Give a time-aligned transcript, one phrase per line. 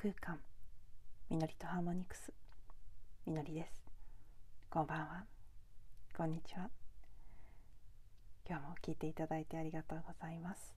[0.00, 0.38] 空間。
[1.28, 2.32] みのりとハーモニクス。
[3.26, 3.84] みのりです。
[4.70, 5.24] こんばんは。
[6.16, 6.70] こんにちは。
[8.48, 10.76] 今日も聞いていただいてありがとうございます。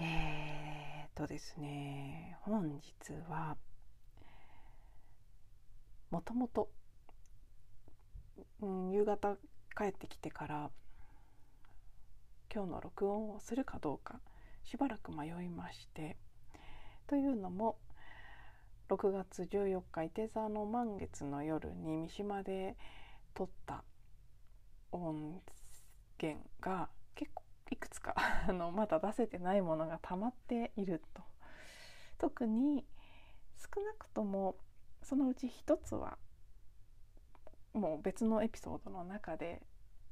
[0.00, 2.38] えー、っとですね。
[2.40, 2.82] 本日
[3.28, 3.58] は
[6.10, 6.70] もともと
[8.62, 9.36] 夕方
[9.76, 10.70] 帰ってきてから
[12.50, 14.20] 今日の録音をするかどうか
[14.64, 16.16] しばらく迷いまして
[17.08, 17.78] というのも
[18.90, 22.76] 6月14日伊手座の満月の夜に三島で
[23.34, 23.82] 撮った
[24.92, 25.40] 音
[26.20, 28.14] 源が結構いくつか
[28.46, 31.22] あのまだ出せてないものが溜まっていると。
[32.18, 32.84] 特に
[33.56, 34.56] 少なくとも
[35.02, 36.18] そのうち一つは
[37.72, 39.62] もう別のエピソードの中で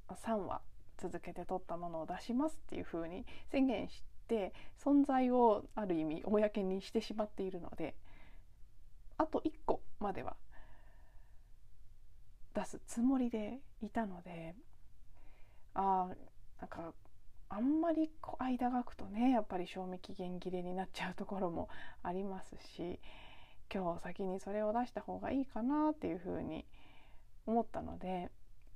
[0.09, 0.63] 3話
[0.99, 7.95] 続けて撮ったものを出しますっていうふうに宣言してって存在をある意味公にしてしまっているので
[9.19, 10.37] あと1個までは
[12.55, 14.55] 出すつもりでいたので
[15.75, 16.09] あ
[16.61, 16.93] なんか
[17.49, 21.69] あんまり間が空くとねやっぱり賞味期限切れになっちゃうところも
[22.03, 22.99] ありますし
[23.73, 26.67] 今日先にそれを出した方がいいかなっていうふうに
[27.47, 28.31] 思ったので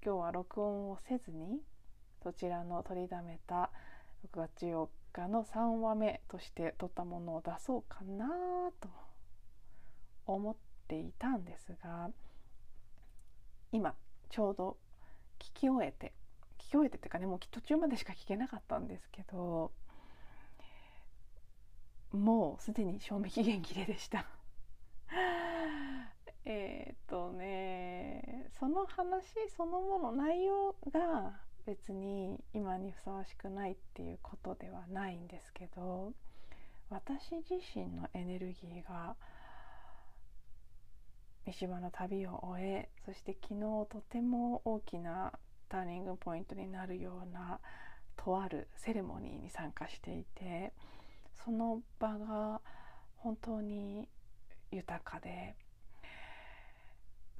[0.04, 1.60] 今日は録音をせずに
[2.22, 3.70] そちらの取りだめた
[4.26, 8.26] 6月4日の3話目として撮ったものを出そうかな
[8.80, 8.88] と
[10.26, 10.56] 思っ
[10.88, 12.10] ていたんですが
[13.72, 13.94] 今
[14.28, 14.76] ちょうど
[15.38, 16.12] 聞き終えて
[16.58, 19.72] 聞き終えてっていうかねもう途中までしか聞けなかったんですけど
[22.12, 24.26] もうすでに賞味期限切れでした。
[26.44, 29.24] えっとねその話
[29.56, 36.12] そのもの内容が別に今にふさわしくないっていうことではないんですけど
[36.88, 39.14] 私自身のエネルギーが
[41.46, 45.32] 三島の旅を終えそして昨日とても大きな
[45.68, 47.60] ターニングポイントになるような
[48.16, 50.72] とあるセレモニーに参加していて
[51.44, 52.60] その場が
[53.16, 54.08] 本当に
[54.70, 55.54] 豊かで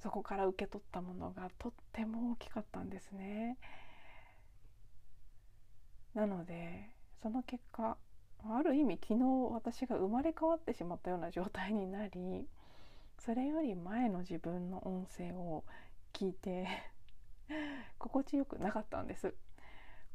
[0.02, 3.58] そこから受け取ったものがとっても大きかったんですね。
[6.14, 6.90] なので
[7.22, 7.96] その結果
[8.48, 12.46] ある意味昨日私が生まれ変わってしまったような状態になり
[13.18, 15.64] それより前の自分の音声を
[16.14, 16.66] 聞いて
[17.98, 19.34] 心地よくなかったんです。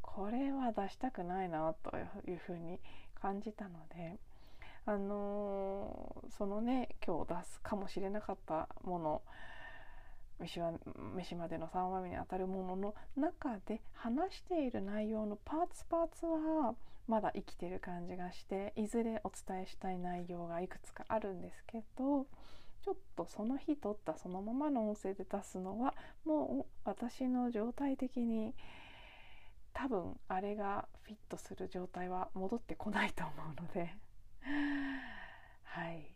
[0.02, 2.80] これは出したくないなというふうに
[3.16, 4.18] 感じたので
[4.86, 9.22] あのー、そのね今日出すかもしれなかったもの
[10.40, 10.74] 飯は
[11.16, 16.76] 飯までの3話目にあたるものの中で話している内容のパーツパーツは
[17.08, 22.26] まだ生きてる感じがしていずれお伝えしたい内容がいくつかあるんですけど
[22.84, 25.94] ちょっとその日撮ったそのままの音声で出すのは
[26.26, 28.54] もう私の状態的に
[29.74, 33.96] 多分あれがフィットする状態は戻ってこないと思うので。
[35.64, 36.08] はい。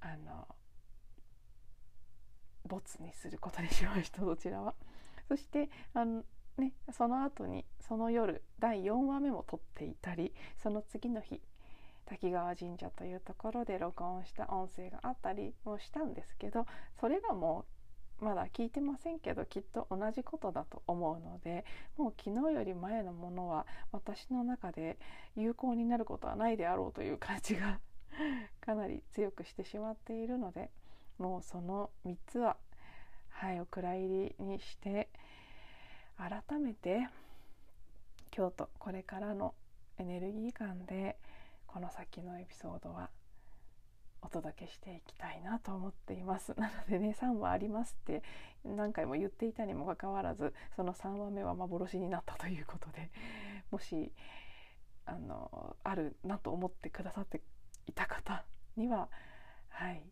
[0.00, 0.46] あの
[2.66, 4.74] ボツにすることにしましたどちらは。
[5.28, 6.24] そしてあの
[6.58, 11.42] ね、その後にその夜第4話目も撮っていたりその次の日
[12.06, 16.66] 滝川神社というところで録音した音声があったりもしたんですけど
[16.98, 17.66] それらも
[18.20, 21.64] まだ聞いてませんけどきっと同じことだと思うので
[21.98, 24.98] もう昨日より前のものは私の中で
[25.34, 27.78] 有効になることはないであろうという感じが
[28.60, 30.70] かなり強くしてしまっているので
[31.18, 32.56] もうその3つは
[33.28, 35.08] はいお蔵入りにして
[36.16, 37.08] 改めて
[38.36, 39.54] 今日とこれからの
[39.98, 41.16] エネルギー感で
[41.66, 43.10] この先のエピソードは
[44.22, 46.54] お届けしていきたいなと思っています。
[46.58, 48.22] なのでね3話ありますって
[48.64, 53.10] 何回も言っていたにもかかわらずその3話目は幻になったということで
[53.70, 54.12] もし
[55.04, 57.40] あのあるなと思ってくださって
[57.86, 58.44] いた方
[58.76, 59.08] には
[59.68, 60.02] はい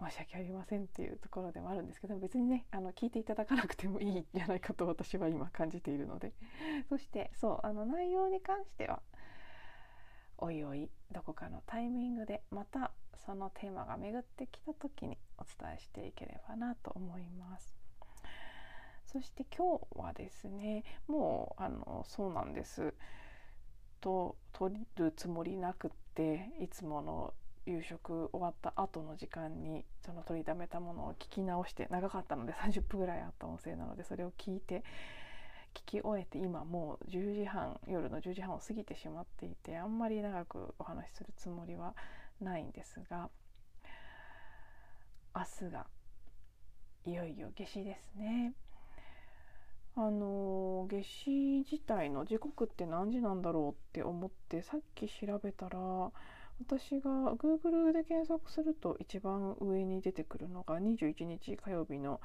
[0.00, 6.32] 申し訳ありませんっていうところでもあるんですけど別にねあの聞いていただかなくてもいいんじゃないかと私は今感じているので
[6.88, 9.00] そしてそうあの内容に関しては
[10.38, 17.74] おいおいどこかのタイミングでまたそのテーマが巡ってきた時にお伝えしていければなと思います。
[19.06, 22.92] そして今日はですねもうあのそうなんです
[24.00, 27.34] と取るつもりなくっていつもの
[27.66, 34.84] 夕食終わった後の時間にその取りだめたものを聞き直して長かったので 30分ぐらいあった音声なのでそれを聞いて
[35.74, 41.94] 聞き終えて今もう10時半夜の10時半を過ぎてしまっていてあんまり長くお話しするつもりは
[42.40, 43.28] ないんですが
[45.34, 45.86] 明日が
[47.04, 48.54] いよいよ夏至ですね。
[49.98, 51.30] あの夏至
[51.70, 55.78] 自体の時刻って何時なんだろうって思ってさっき調べたら
[56.60, 62.20] 私が Google で検索すると一番上に出てくるのが21日火曜日の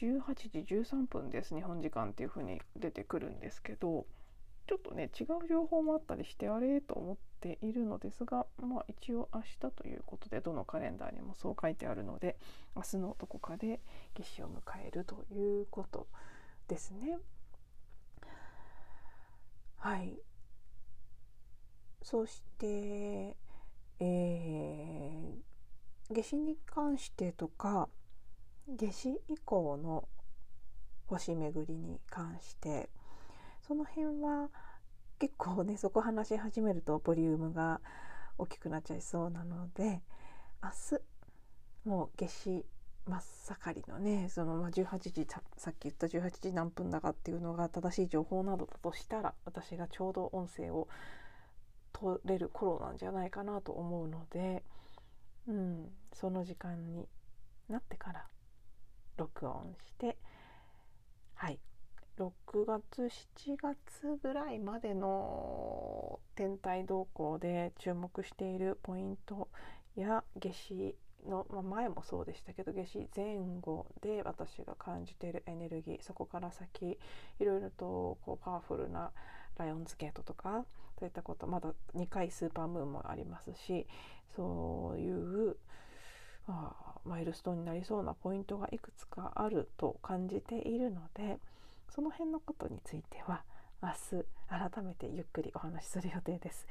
[0.00, 4.06] 18時13分です日本時間っていう風に出てくるんですけど
[4.66, 12.36] ちょっとね違う情報もあったりしてあれと思っているのですがまあ一応明日ということでどのカレンダーにもそう書いてあるので
[12.76, 13.80] 明日のどこかで
[14.16, 16.06] 夏至を迎えるということ
[16.68, 17.18] ですね。
[19.76, 20.14] はい
[22.02, 23.36] そして
[24.04, 27.88] えー、夏至に関してとか
[28.66, 30.08] 夏至以降の
[31.06, 32.90] 星巡りに関して
[33.64, 34.48] その辺は
[35.20, 37.80] 結構ねそこ話し始めるとボリュームが
[38.38, 40.02] 大きくなっちゃいそうなので
[40.60, 40.70] 明
[41.84, 42.64] 日もう夏至
[43.06, 45.26] 真っ盛りのねその、ま、18時
[45.56, 50.88] さっき言った18時何分だかっていうのが正しい情報などだとしたら私がちょうど音声を
[52.02, 54.64] 取れる頃なんじゃないかなと思うので、
[55.46, 57.06] うん、その時間に
[57.68, 58.26] なってから
[59.16, 60.16] 録音して
[61.34, 61.60] はい
[62.18, 62.30] 6
[62.66, 69.48] 月7月ぐらいまでの天体動向で注目しているポイント
[69.96, 70.94] や夏至
[71.26, 76.98] の、まあ、前もそうでしたけど夏至前後で私が感じているエネルギーそこから先
[77.40, 79.10] いろいろとこうパワフルな
[79.56, 80.64] ライオンズゲートとか
[81.02, 83.88] そういったことまだ2回スーパームーンもありますし
[84.36, 85.56] そういう、
[86.46, 86.72] あ、
[87.04, 91.40] マイルストーンになりそうなポイントがいくつかあると感じているので
[91.92, 93.42] その辺のことについては
[93.82, 93.88] 明
[94.20, 96.68] 日改めてゆっくりお話しする予定です。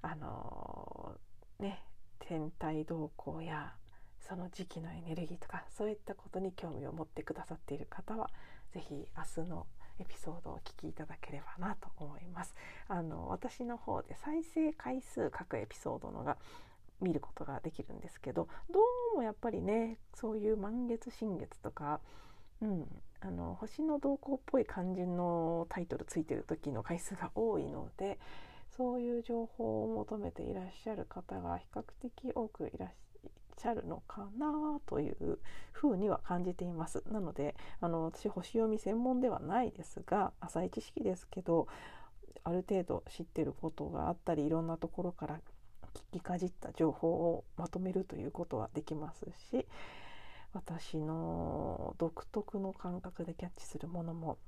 [0.00, 1.82] あのー、ね
[2.20, 3.74] 天体動向や
[4.26, 8.30] その時期のエネルギーとかそういったことに興味を持ってくださっている方は
[8.72, 8.94] 是非
[9.38, 9.66] 明日の
[10.00, 12.54] エピソードをお聞きいただければなと思います。
[12.88, 16.36] あの私の方で再生回数各エピソードのが
[17.00, 18.80] 見ることができるんですけどど
[19.14, 22.00] うもやっぱりねそういう満月新月とか、
[22.60, 22.86] うん、
[23.20, 28.18] あの星の動向っぽい感じのタイトルついてる時の回数が多いので
[28.76, 35.38] そういう情報を求めていらっしゃる方が比較的多くいらっしゃるしゃるのかなという
[35.72, 37.02] ふうには感じています。
[37.10, 41.66] なのであの私星読み専門ではないですが浅い知識ですけど
[42.44, 45.40] ある程度知ってることがあったりいろんなところから
[46.12, 49.66] 聞きかじった情報をまとめるということはできますし
[50.52, 54.38] 私の独特の感覚でキャッチするものも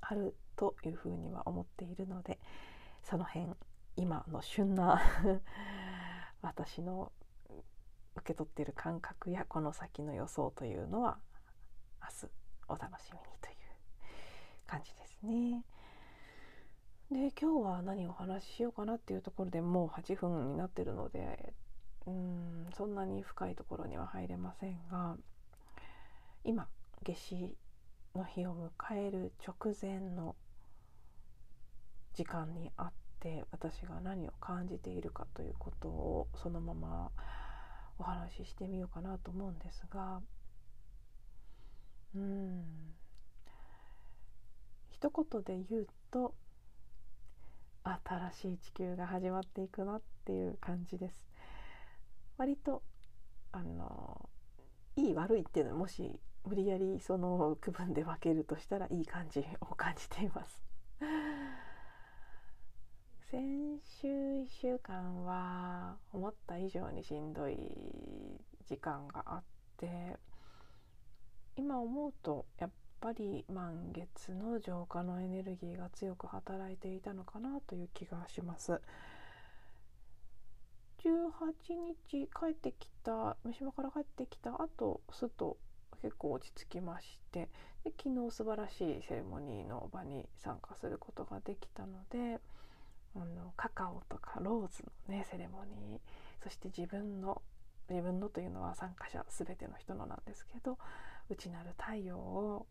[0.00, 2.38] あるというふうには思っているので
[3.02, 3.46] その辺
[3.96, 5.00] 今の旬な
[6.40, 7.12] 私の
[8.16, 11.18] 受け取っている感覚やこの先の予想というのは
[12.02, 12.32] 明日
[12.68, 13.54] お楽しみにという
[14.66, 15.64] 感じですね。
[17.10, 21.52] で今日は何をお話ししようかなっていうところでもう8分になってるので
[22.06, 25.16] うんそんなに深いところには入れませんが
[26.42, 26.68] 今
[27.04, 27.54] 夏至
[28.14, 30.34] の日を迎える直前の
[32.14, 37.10] 時間にあって私が何を感じているかということをそのまま
[37.98, 40.20] お話ししてみようかなと思うんですが
[42.14, 42.62] うん
[44.90, 46.34] 一言で言うと
[47.84, 51.26] 新しい地球が始まっていくなっていう感じです。
[52.36, 52.82] 割と
[53.50, 54.28] あの
[54.96, 60.62] いい悪いっていうのはもし無理やりその区分で分けるとしたらいい感じを感じています。
[63.32, 67.56] 先週1週間は思った以上にしんどい
[68.68, 69.42] 時間があっ
[69.78, 70.18] て
[71.56, 72.70] 今思うとやっ
[73.00, 78.82] ぱり満月の浄化のエネルギーが強く働いていたのかなという気がします。
[81.02, 81.08] 18
[82.10, 85.56] 日帰ってきた三島から帰ってきた後すっと
[86.02, 87.48] 結構落ち着きまして
[87.82, 92.38] で昨日素晴らしいセレモニーの場に参加することができたので
[93.14, 96.00] あのカカオとかローズのねセレモニー
[96.42, 97.42] そして自分の
[97.90, 100.78] 自分のというのは参加者全ての人のなんですけど
[101.28, 102.66] 内なる太陽を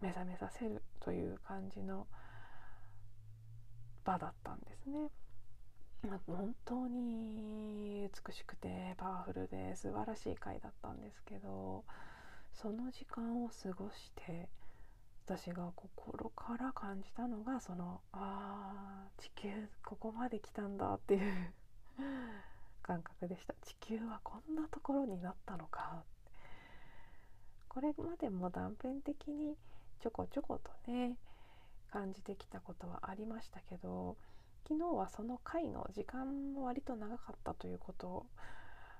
[0.00, 2.06] 目覚めさせるという感じの
[4.04, 5.08] 場だったんですね。
[6.26, 11.84] 本当に美しくてパワフルで素晴らしい回だったんですけど
[12.52, 14.48] その時間を過ごして
[15.26, 19.48] 私が心から感じたのがそのあ地球
[19.82, 21.32] ここまで来たんだっていう
[22.82, 23.54] 感覚でした。
[23.62, 26.02] 地球はこんなところになったのか。
[27.68, 29.56] これまでも断片的に
[30.00, 31.16] ちょこちょことね
[31.90, 34.16] 感じてきたことはありましたけど
[34.68, 38.26] 昨日はその回の時間も割と長かったということ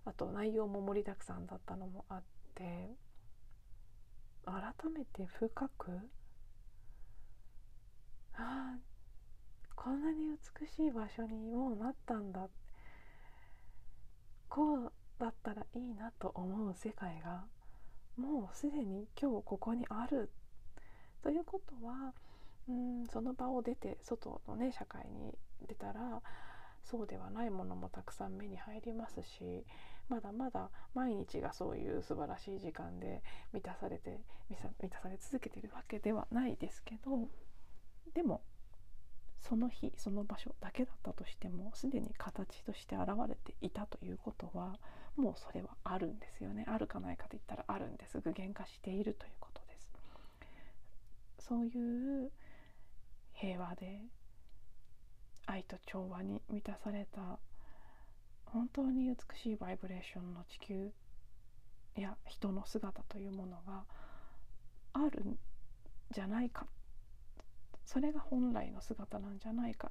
[0.06, 2.22] あと内容も盛りだくさんだったのもあっ
[2.54, 2.90] て
[4.46, 5.90] 改めて深く？
[8.36, 8.78] ああ
[9.74, 12.48] こんなに美しい場所にもうなったんだ。
[14.48, 17.44] こうだったらいいなと思う世界が
[18.16, 20.30] もうすでに今日ここにある。
[21.22, 22.12] ということは
[22.68, 25.34] うんその場を出て外のね社会に
[25.66, 26.20] 出たら
[26.84, 29.64] そうではないものもたくさん目に入りますし
[30.08, 33.22] まだまだ毎日がそういう素晴らしい時間で
[33.52, 37.28] 満たされて満たされ続けてるわけではないですけど
[38.14, 38.42] でも
[39.40, 44.78] その日その場所だけだったとしてもすでに形として現れていたということは
[45.16, 46.64] もうそれはあるんですよね。
[46.66, 48.20] あるかないかと言ったらあるんです。
[48.20, 49.92] 具現化しているということです。
[51.38, 52.30] そういう
[53.34, 54.00] 平和で
[55.46, 57.38] 愛と調和に満たされた
[58.46, 60.92] 本当に美しいバイブレーションの地球
[61.96, 63.84] や人の姿というものが
[64.92, 65.38] あるん
[66.12, 66.66] じゃないか。
[67.84, 69.90] それが本来の姿なんじゃないか。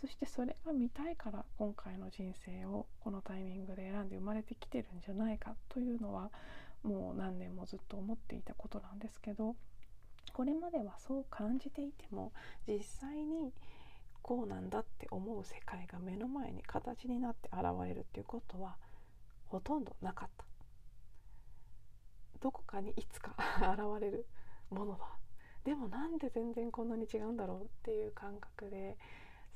[0.00, 6.30] そしてそれが見たいから今回の人生をこのタイミングで選んで生まれてきてるんじゃないかというのは
[6.82, 9.56] もう何年もずっと思っていたことなんですけど
[10.32, 12.32] これまではそう感じていても
[12.66, 13.52] 実際に
[14.22, 18.76] こうなんだって思う世界が目の前に形になって現れるっていうことは
[19.46, 20.44] ほとんどなかった。
[22.40, 24.26] どこかにいつか 現れる
[24.70, 25.04] ものだ
[25.64, 28.96] でもなんで全然こんなに違うんだろうっていう感覚で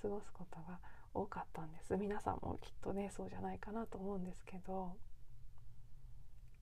[0.02, 0.78] 過ごすことが
[1.14, 1.96] 多かったんです。
[1.96, 4.96] 皆さんもきっとねそうじゃないかなと思うんですけど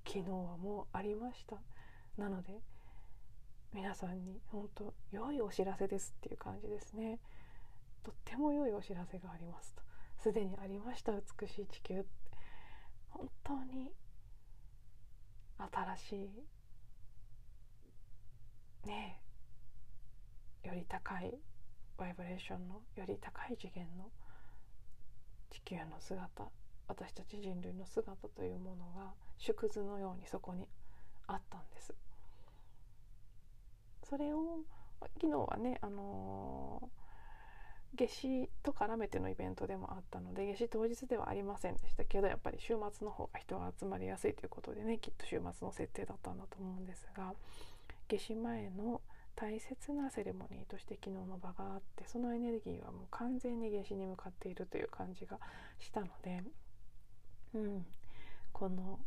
[0.07, 1.57] 昨日はもうありました。
[2.17, 2.61] なので
[3.73, 7.19] 皆さんに本当良いお知らせですっていう感じですね。
[8.03, 9.83] とっても良いお知らせがありますと。
[10.23, 12.23] すでにありました美しい地球って。
[13.13, 13.93] 本当に
[15.59, 16.31] 新しい
[18.87, 19.21] ね
[20.65, 21.39] えより高い
[21.97, 24.11] バイブレーションのより高い次元の
[25.51, 26.51] 地球の姿
[26.89, 30.67] 私たち人類の姿というものが縮図のようにそこに
[31.27, 31.95] あったんです。
[34.09, 34.61] それを
[35.21, 37.02] 昨日はねあのー
[37.99, 47.35] 夏至と絡めてのイベントでもあったので夏至当日ではありませんでしたけどやっぱり週末の方が人が集まりやすいということでねきっと週末の設定だったんだと思うんですが
[48.09, 49.01] 夏至前の
[49.35, 55.39] 大切なセレモニーとして昨日の場があってそのエネルギーはもう完全に夏至に向かっているという感じが
[55.79, 56.43] したので、
[57.55, 57.87] うん、
[58.53, 58.99] この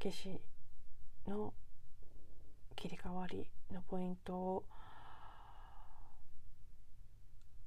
[0.00, 0.40] 夏至
[1.26, 1.52] の
[2.74, 4.64] 切り替わりのポイントを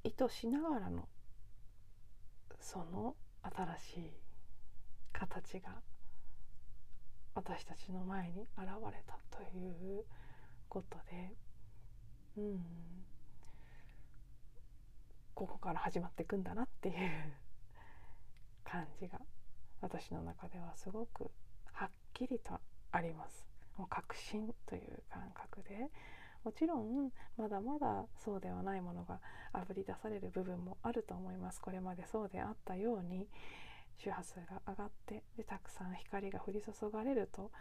[0.03, 1.08] 意図しながらの
[2.60, 4.12] その新しい
[5.12, 5.82] 形が
[7.36, 10.03] 私たちの前に現れたという
[10.68, 11.34] ことで、
[12.38, 12.60] うん、
[15.34, 16.96] ここから始まっていくんだなっていう
[18.63, 19.20] 感じが
[19.82, 21.32] 私の中ではすごく
[21.72, 22.60] はっきりと
[22.91, 23.46] あります。
[23.77, 25.89] もう確信という感覚で
[26.43, 29.19] もちろんまだまだそうではないものが
[29.51, 31.62] あぶり出される部分もあると思います。
[31.62, 33.27] これまでそうであったように
[33.98, 37.51] 周波数が上がってでたくさん光が降り注がれると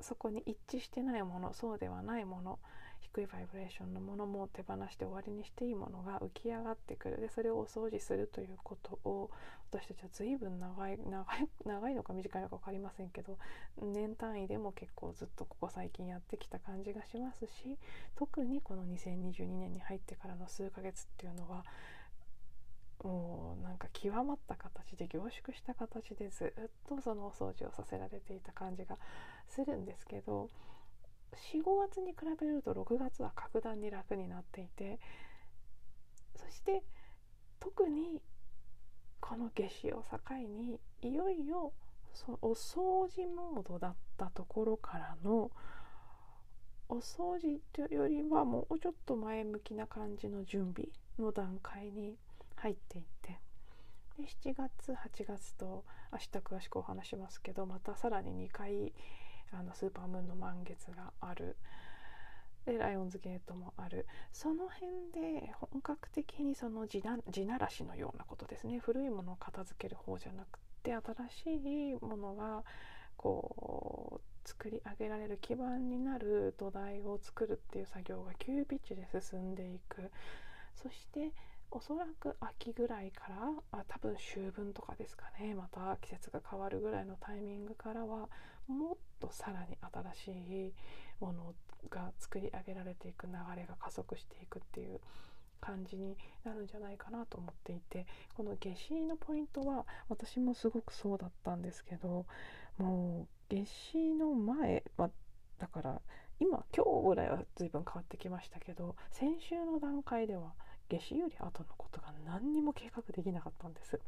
[0.00, 2.58] そこに一致してないものそうではないもの
[3.02, 7.20] 低いバイブレーションのものも手放して終わりにしていいものが浮き上がってくる。
[7.20, 9.30] でそれをお掃除するということを
[9.70, 13.38] 私たちは随分長い長い長いのか短いのか分かりませんけど
[13.80, 17.78] 年単位でも結構ずっとここ最近やってきた感じがしますし
[18.16, 21.64] 特にこの2022年に入ってからの数ヶ月っていうのは
[23.02, 28.96] もうなんか極まった形で凝縮した形でずっとそのお掃除をさせられていた感じが
[29.48, 30.50] するんですけど
[31.36, 34.98] 45月に比べると6月は格段に楽になっていて
[36.36, 36.82] そして
[37.60, 38.22] 特に
[39.20, 41.72] この夏至を境にいよいよ
[42.12, 45.50] そお掃除モードだったところからの
[46.88, 52.16] お掃除というよりはもうちょっと前向きな感じの準備の段階に
[52.56, 53.40] 入っていって
[54.18, 58.92] で7月8月と明日詳しくお話しますけどまたさらに2回
[59.52, 61.56] あのスーパームーンの満月がある。
[62.64, 64.06] でライオンズゲートもある。
[64.32, 67.18] その辺で本格的にその地な
[67.58, 68.78] らしのようなことですね。
[68.78, 72.62] 古いものを片付ける方じゃなくて新しいものが
[73.16, 80.10] こう作り上げられる基盤になる土台を作るっていう作業が急ピッチで進んでいく。
[80.74, 81.32] そして
[81.70, 83.36] おそらく秋ぐらいから
[83.72, 85.54] あ多分秋分とかですかね。
[85.54, 88.28] また季節が変わるぐらいのタイミングからは
[88.68, 89.76] もっとさらに
[90.14, 90.72] 新しい
[91.20, 91.54] もの
[91.88, 95.00] が作り上げられていく流れが加速していくっていう
[95.60, 102.26] 感じになるんじゃないかなと思っていてこの夏至のポイントは私もすごくそうだったんですけど
[102.78, 105.10] もう夏至の前、ま
[105.58, 106.00] だから
[106.40, 110.54] 今今日ぐらいは随分変わってきましたけど先週の段階では
[110.90, 114.00] 夏至より後のことが何にも計画できなかったんです。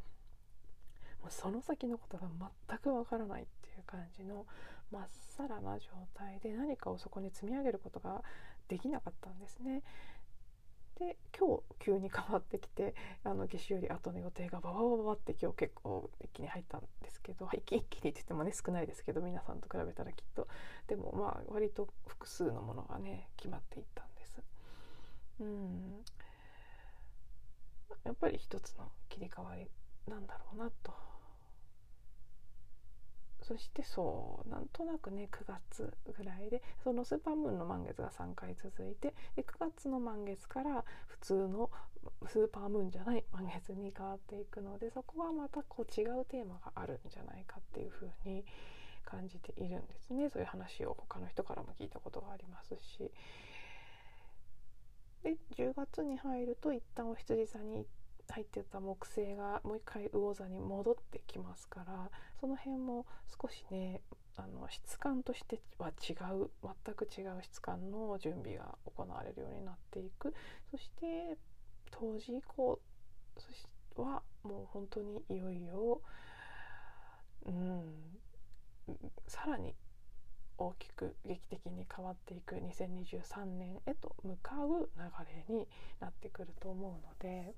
[1.22, 2.28] もうその先のことが
[2.68, 3.44] 全くわからない。
[3.44, 3.46] っ
[3.84, 4.46] 感じの
[4.90, 8.22] まっさらな状態で何かをそこに積み上げることが
[8.68, 9.82] できなかったんですね。
[10.98, 20.46] で今日急に変わってきてあの夏至より後の予定がバババババって今日結構一気に入ったんですけど一気一気にって言ってもね少ないですけど皆さんと比べたらきっと。
[20.86, 24.40] でもまあ割と複数のものがね決まっていったんです。
[25.40, 26.04] うん。
[28.04, 29.66] やっぱり一つの切り替わり
[30.06, 30.92] なんだろうなと
[33.46, 41.70] そしてそうなんとなくね9月ぐらいでそのスーパームーンの満月が3回続いてで9月の満月から普通の
[42.26, 48.44] スーパームーンじゃない満月に変わっていくのでそこはまたこう違うテーマがあるんじゃないかっていうふうに
[49.04, 50.30] 感じているんですね。
[50.30, 53.10] そういう話を他の人からも聞いたことがありますし。
[55.22, 57.84] で10月に入ると一旦お羊座に行っ
[58.30, 63.06] 入ってた木星がもう一回魚座に戻ってきますからその辺も
[63.40, 64.00] 少しね
[64.36, 66.50] あの質感としては違う
[66.84, 70.34] 全く違う質感の準備が行われるようになっていく
[70.70, 71.36] そして
[71.92, 72.80] 当時以降
[73.38, 76.00] そしはもう本当にいよいよ、
[77.46, 77.84] うん、
[79.28, 79.74] さらに
[80.56, 85.02] 大きく劇的に変わっていく2023年へと向かう流
[85.48, 85.66] れに
[86.00, 87.54] なってくると思うので。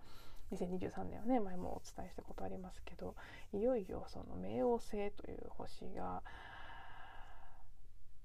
[0.52, 3.14] 2023年はね前もお伝えしたことありますけど
[3.52, 6.22] いよいよその冥王星という星が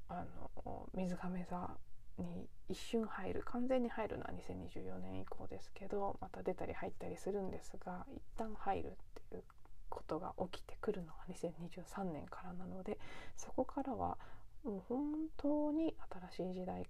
[0.10, 0.26] あ
[0.66, 1.70] の水亀座
[2.18, 8.92] に一瞬入る完全に入るのは2024年以降ですけどまた出たり入ったりするんですが一旦入るっ
[9.30, 9.44] ていう
[9.90, 13.00] ことが起きてくるのが2023年からなので
[13.36, 14.18] そこからは
[14.64, 15.06] もう本
[15.38, 15.96] 当に
[16.32, 16.86] 新しい時代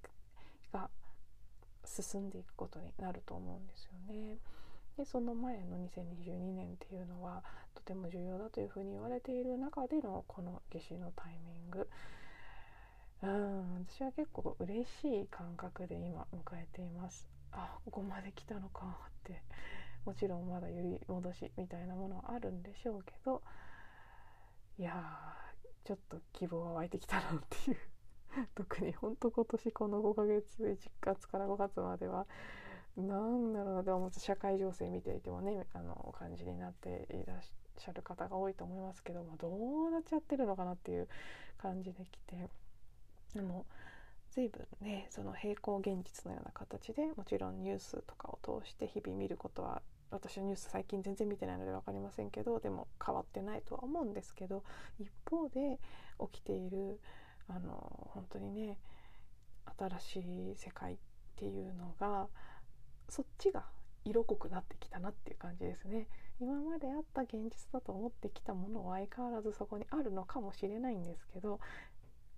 [0.74, 0.90] が
[1.86, 4.38] 進んでいくことになると思うんですよね。
[4.98, 11.88] でその前の2022年っていうのはとても重要だというふうに言われている中でのこの夏至のタイミング。
[13.24, 17.28] うん私は結構嬉しい感覚で今迎えています。
[17.52, 19.42] あここまで来たのかって。
[20.06, 23.42] もちろんまだ揺り戻しみたいなものはあるんでしょうけど
[24.80, 24.94] いや
[25.84, 27.78] ちょっと希望が湧いてきたなっていう。
[28.56, 32.26] 特にほんと今年この5ヶ月1月から5月までは
[32.98, 33.84] なんだろうな。
[33.84, 37.38] でも社会情勢見ていてもねあの感じになっていらっ
[37.78, 39.50] しゃる方が多いと思いますけどもど
[39.88, 41.08] うなっちゃってるのかなっていう
[41.58, 42.50] 感じできて。
[43.34, 43.66] でも
[44.32, 54.64] 随分ねその平行現実のような形でもちろんニュースとかを通して日々見ることは私はニュース最近全然見てないので分かりませんけどでも変わってないとは思うんですけど
[55.00, 55.80] 一方で
[56.34, 57.00] 起きている
[57.48, 58.78] あの本当にね
[59.78, 60.20] 新し
[60.52, 60.98] い世界っ
[61.36, 62.28] ていうのが
[63.12, 63.66] そっちが
[64.06, 66.08] 色濃くなってきたなっていう感じですね。
[66.40, 71.60] 今まであった現実だと思ってきたものは相変わらずそこにあるのかもしれないんですけど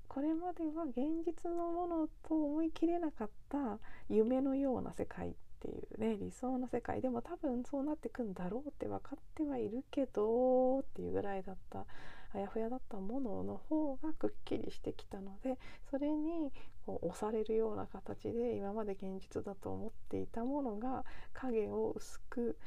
[0.09, 7.01] これまでは現実のものと思い切れなかった夢のような世界っていうね理想の世界。
[7.01, 11.85] でも多分そうなってくんだろうって分かってはいるけどっていうぐらいだった
[12.33, 15.57] あやふやだったものの方がくっきりしてきたので
[15.91, 16.51] それに
[16.85, 22.57] こう押されるような形で今まで現実だと思っていたものが影を薄く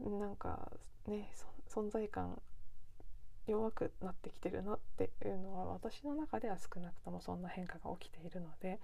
[0.00, 0.70] なんか
[1.06, 1.30] ね
[1.68, 2.40] 存在感
[3.46, 8.78] 弱くなってきてるなっていうのは私の中では少なくともそんな変化が起きているので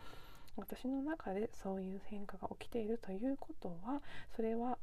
[0.56, 4.02] 私の中でそういう変化が起きているということは
[4.36, 4.78] それは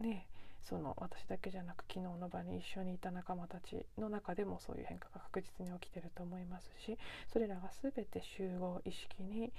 [0.00, 0.26] ね
[0.62, 6.96] その私だけじゃなく昨日の場に一緒にいた仲間たちの中でもそういう変化が確実に起きてると思いますし
[7.32, 9.52] それらが全て集合意識に、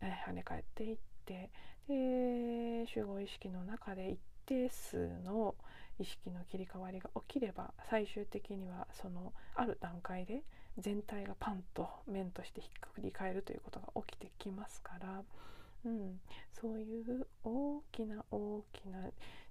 [0.00, 1.50] え跳ね返っていって
[1.88, 5.54] で集合意識の中で一定数の
[5.98, 10.42] 意識の切り替わりが起きれば最終的にはそのある段階で
[10.78, 15.22] 全体がパンと面としてひっくり返るということが起きてきますから、
[15.84, 16.20] うん、
[16.60, 18.98] そういう大きな大きな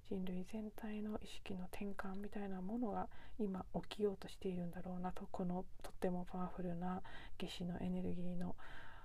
[0.09, 3.07] 人類全体の意識の転換みたいなものが
[3.39, 7.01] 今起きようとしているんだろうなとこのとってもパワフルな
[7.39, 8.55] 夏至のエネルギーの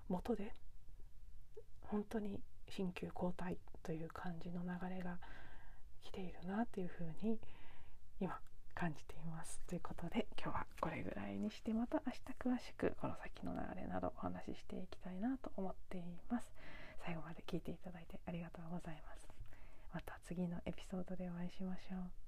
[0.08, 0.54] もとで
[1.82, 5.18] 本当に新旧交代という感じの流れが
[6.02, 7.38] 来ているなというふうに
[8.20, 8.38] 今
[8.74, 9.60] 感じています。
[9.66, 16.52] ということで今日はこれぐらいにしてまた明日詳しくこの先の流れなどお話ししていきたいなと思っています。
[17.04, 19.17] 最後まで聞いていただいてありがとうございます。
[19.92, 22.27] また次のエピソードでお会いしましょう。